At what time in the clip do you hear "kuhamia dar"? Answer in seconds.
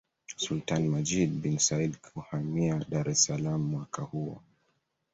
2.01-3.09